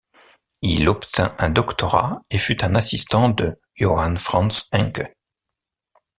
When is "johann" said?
3.75-4.17